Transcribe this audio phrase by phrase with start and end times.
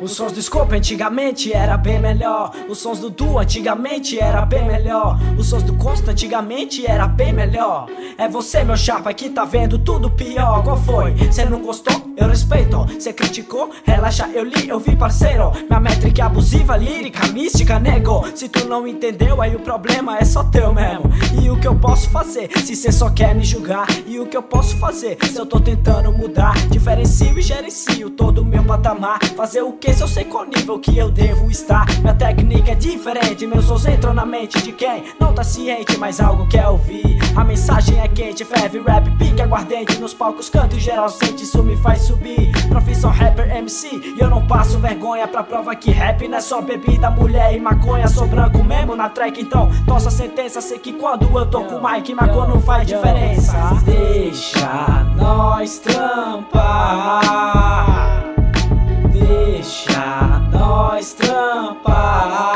[0.00, 2.52] Os sons do Scope antigamente era bem melhor.
[2.68, 5.18] Os sons do Du antigamente era bem melhor.
[5.36, 7.88] Os sons do Costa antigamente era bem melhor.
[8.16, 10.62] É você, meu chapa, que tá vendo tudo pior.
[10.62, 11.14] Qual foi?
[11.32, 11.94] Cê não gostou?
[12.16, 12.86] Eu respeito.
[13.00, 13.70] Cê criticou?
[13.84, 15.52] Relaxa, eu li, eu vi, parceiro.
[15.68, 18.24] Minha métrica é abusiva, lírica, mística, nego.
[18.36, 21.10] Se tu não entendeu, aí o problema é só teu mesmo.
[21.42, 23.86] E o que eu posso fazer se cê só quer me julgar?
[24.06, 26.54] E o que eu posso fazer se eu tô tentando mudar?
[26.68, 29.18] Diferencio e gerencio todo o meu patamar.
[29.48, 31.86] Fazer o que se eu sei qual nível que eu devo estar?
[32.00, 36.20] Minha técnica é diferente, meus sons entram na mente de quem não tá ciente, mas
[36.20, 37.18] algo quer ouvir.
[37.34, 39.98] A mensagem é quente, ferve, rap, pique, aguardente.
[39.98, 42.52] Nos palcos canto em geral, sente, isso me faz subir.
[42.68, 46.60] Profissão rapper MC, e eu não passo vergonha pra prova que rap não é só
[46.60, 48.06] bebida, mulher e maconha.
[48.06, 50.60] Sou branco mesmo na track, então tossa a sentença.
[50.60, 53.54] Sei que quando eu tô com o mic, maconha não faz diferença.
[53.86, 56.57] Deixa nós trampar.
[59.68, 62.54] Deixa nós trampar.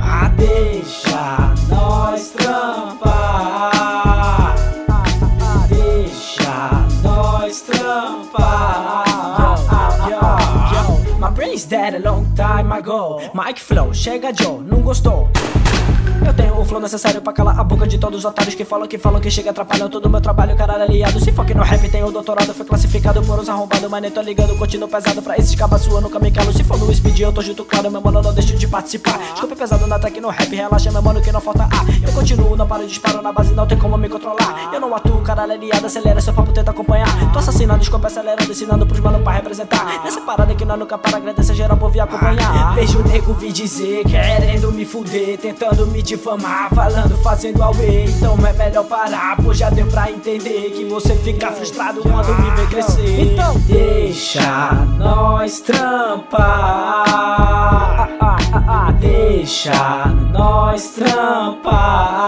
[0.00, 3.74] Ah, deixa nós trampar.
[5.68, 9.04] Deixa nós trampar.
[11.20, 13.20] My brain's dead a long time ago.
[13.34, 15.28] Mike Flow, chega Joe, não gostou?
[16.24, 18.86] Eu tenho o flow necessário pra calar a boca de todos os otários que falam
[18.86, 21.18] que falam que chega atrapalham todo meu trabalho, caralho aliado.
[21.18, 24.10] Se for que no rap tem o doutorado, foi classificado por uns arrombados, mas nem
[24.10, 26.52] tô ligando, continuo pesado pra esses cabas sua, nunca me calo.
[26.52, 29.18] Se for no speed, eu tô junto, claro, meu mano, não deixo de participar.
[29.32, 31.86] Desculpa pesado na track no rap, relaxa, meu mano, que não falta ar.
[32.06, 34.70] Eu continuo, não paro, disparo na base, não tem como me controlar.
[34.72, 37.32] Eu não atuo, caralho aliado, acelera, seu papo tenta acompanhar.
[37.32, 40.02] Tô assassinando, escopa acelerando, ensinando pros mano pra representar.
[40.04, 42.74] Nessa parada que nós nunca para, agradecer geral por vir acompanhar.
[42.74, 48.04] Vejo o nego vir dizer, querendo me fuder, tentando me difamar, falando, fazendo away.
[48.04, 52.50] Então é melhor parar, pois já deu pra entender que você fica frustrado quando me
[52.50, 53.32] vê crescer.
[53.32, 56.42] Então deixa nós trampar.
[59.00, 62.22] Deixa nós trampar.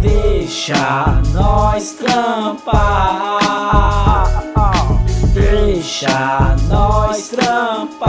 [0.00, 3.40] Deixa nós trampar.
[5.32, 8.00] Deixa nós trampar.